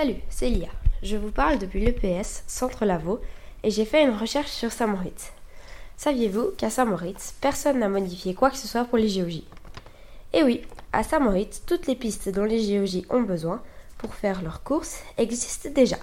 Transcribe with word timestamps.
Salut, 0.00 0.20
c'est 0.30 0.48
Lia. 0.48 0.68
Je 1.02 1.16
vous 1.16 1.32
parle 1.32 1.58
depuis 1.58 1.80
l'EPS, 1.80 2.44
Centre 2.46 2.84
Lavaux, 2.84 3.18
et 3.64 3.70
j'ai 3.72 3.84
fait 3.84 4.04
une 4.04 4.16
recherche 4.16 4.52
sur 4.52 4.70
Saint-Moritz. 4.70 5.32
Saviez-vous 5.96 6.52
qu'à 6.56 6.70
Saint-Moritz, 6.70 7.34
personne 7.40 7.80
n'a 7.80 7.88
modifié 7.88 8.32
quoi 8.32 8.50
que 8.50 8.56
ce 8.58 8.68
soit 8.68 8.84
pour 8.84 8.96
les 8.96 9.08
géologies? 9.08 9.48
Eh 10.34 10.44
oui, 10.44 10.62
à 10.92 11.02
Saint-Moritz, 11.02 11.62
toutes 11.66 11.88
les 11.88 11.96
pistes 11.96 12.28
dont 12.28 12.44
les 12.44 12.60
géologies 12.60 13.06
ont 13.10 13.22
besoin 13.22 13.60
pour 13.96 14.14
faire 14.14 14.40
leurs 14.42 14.62
courses 14.62 15.02
existent 15.16 15.68
déjà. 15.68 15.98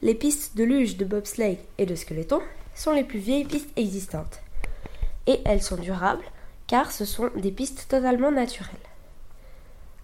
Les 0.00 0.14
pistes 0.14 0.56
de 0.56 0.62
luge, 0.62 0.96
de 0.96 1.04
bobsleigh 1.04 1.58
et 1.78 1.86
de 1.86 1.96
skeleton 1.96 2.42
sont 2.76 2.92
les 2.92 3.02
plus 3.02 3.18
vieilles 3.18 3.44
pistes 3.44 3.76
existantes. 3.76 4.38
Et 5.26 5.40
elles 5.46 5.62
sont 5.62 5.78
durables 5.78 6.22
car 6.68 6.92
ce 6.92 7.04
sont 7.04 7.28
des 7.34 7.50
pistes 7.50 7.86
totalement 7.88 8.30
naturelles. 8.30 8.70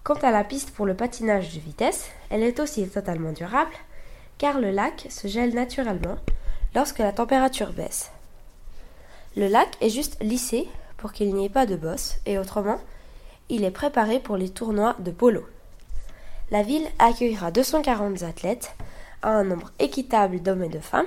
Quant 0.03 0.15
à 0.15 0.31
la 0.31 0.43
piste 0.43 0.71
pour 0.71 0.85
le 0.87 0.95
patinage 0.95 1.53
de 1.53 1.59
vitesse, 1.59 2.09
elle 2.29 2.41
est 2.41 2.59
aussi 2.59 2.87
totalement 2.87 3.31
durable 3.31 3.73
car 4.39 4.59
le 4.59 4.71
lac 4.71 5.05
se 5.09 5.27
gèle 5.27 5.53
naturellement 5.53 6.17
lorsque 6.73 6.97
la 6.97 7.11
température 7.11 7.73
baisse. 7.73 8.11
Le 9.37 9.47
lac 9.47 9.69
est 9.81 9.89
juste 9.89 10.17
lissé 10.23 10.67
pour 10.97 11.11
qu'il 11.13 11.33
n'y 11.35 11.45
ait 11.45 11.49
pas 11.49 11.67
de 11.67 11.75
bosse 11.75 12.15
et 12.25 12.39
autrement, 12.39 12.79
il 13.49 13.63
est 13.63 13.71
préparé 13.71 14.19
pour 14.19 14.37
les 14.37 14.49
tournois 14.49 14.95
de 14.97 15.11
polo. 15.11 15.45
La 16.49 16.63
ville 16.63 16.87
accueillera 16.97 17.51
240 17.51 18.23
athlètes 18.23 18.73
à 19.21 19.29
un 19.29 19.43
nombre 19.43 19.71
équitable 19.77 20.41
d'hommes 20.41 20.63
et 20.63 20.69
de 20.69 20.79
femmes. 20.79 21.05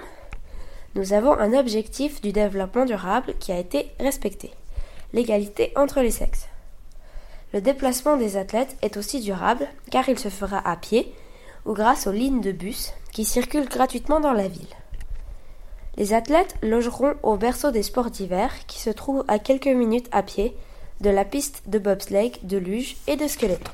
Nous 0.94 1.12
avons 1.12 1.32
un 1.32 1.52
objectif 1.52 2.20
du 2.20 2.30
développement 2.30 2.84
durable 2.84 3.34
qui 3.40 3.50
a 3.50 3.58
été 3.58 3.90
respecté 3.98 4.52
l'égalité 5.12 5.72
entre 5.76 6.00
les 6.00 6.10
sexes. 6.10 6.48
Le 7.54 7.60
déplacement 7.60 8.16
des 8.16 8.36
athlètes 8.36 8.76
est 8.82 8.96
aussi 8.96 9.20
durable 9.20 9.68
car 9.92 10.08
il 10.08 10.18
se 10.18 10.28
fera 10.28 10.58
à 10.68 10.76
pied 10.76 11.14
ou 11.64 11.72
grâce 11.72 12.08
aux 12.08 12.12
lignes 12.12 12.40
de 12.40 12.50
bus 12.50 12.92
qui 13.12 13.24
circulent 13.24 13.68
gratuitement 13.68 14.18
dans 14.18 14.32
la 14.32 14.48
ville. 14.48 14.74
Les 15.96 16.14
athlètes 16.14 16.56
logeront 16.62 17.14
au 17.22 17.36
berceau 17.36 17.70
des 17.70 17.84
sports 17.84 18.10
d'hiver 18.10 18.50
qui 18.66 18.80
se 18.80 18.90
trouve 18.90 19.24
à 19.28 19.38
quelques 19.38 19.68
minutes 19.68 20.08
à 20.10 20.24
pied 20.24 20.56
de 21.00 21.10
la 21.10 21.24
piste 21.24 21.62
de 21.68 21.78
bobsleigh, 21.78 22.32
de 22.42 22.56
luge 22.56 22.96
et 23.06 23.14
de 23.14 23.28
skeleton. 23.28 23.70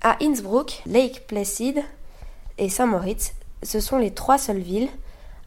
À 0.00 0.16
Innsbruck, 0.22 0.82
Lake 0.86 1.26
Placid 1.26 1.82
et 2.58 2.68
Saint-Moritz, 2.68 3.34
ce 3.64 3.80
sont 3.80 3.98
les 3.98 4.12
trois 4.12 4.38
seules 4.38 4.58
villes 4.58 4.90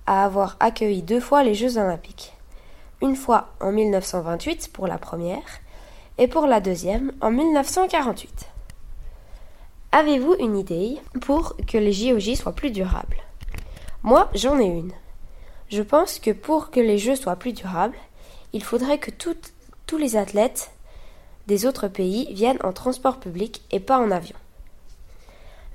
à 0.06 0.26
avoir 0.26 0.58
accueilli 0.60 1.02
deux 1.02 1.22
fois 1.22 1.44
les 1.44 1.56
Jeux 1.56 1.78
olympiques 1.78 2.34
une 3.02 3.16
fois 3.16 3.50
en 3.60 3.72
1928 3.72 4.72
pour 4.74 4.88
la 4.88 4.98
première 4.98 5.62
et 6.18 6.28
pour 6.28 6.48
la 6.48 6.60
deuxième 6.60 7.12
en 7.22 7.32
1948. 7.32 8.48
Avez-vous 9.92 10.36
une 10.40 10.58
idée 10.58 10.98
pour 11.22 11.56
que 11.68 11.78
les 11.78 11.94
JOJ 11.94 12.36
soient 12.36 12.54
plus 12.54 12.72
durables? 12.72 13.18
Moi, 14.04 14.30
j'en 14.34 14.60
ai 14.60 14.66
une. 14.66 14.92
Je 15.70 15.82
pense 15.82 16.20
que 16.20 16.32
pour 16.32 16.72
que 16.72 16.80
les 16.80 16.98
Jeux 16.98 17.16
soient 17.16 17.36
plus 17.36 17.54
durables, 17.54 17.98
il 18.54 18.64
faudrait 18.64 19.00
que 19.00 19.12
tous 19.12 19.98
les 19.98 20.16
athlètes 20.16 20.72
des 21.48 21.66
autres 21.66 21.88
pays 21.88 22.34
viennent 22.34 22.60
en 22.64 22.74
transport 22.74 23.20
public 23.20 23.62
et 23.72 23.80
pas 23.80 24.00
en 24.00 24.12
avion. 24.12 24.36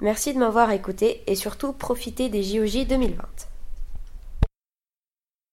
Merci 0.00 0.34
de 0.34 0.38
m'avoir 0.38 0.70
écouté 0.72 1.22
et 1.26 1.34
surtout 1.34 1.72
profitez 1.72 2.28
des 2.28 2.42
JOJ 2.42 2.86
2020. 2.86 3.22